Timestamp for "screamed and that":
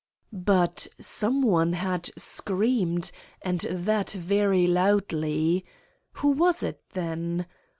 2.17-4.09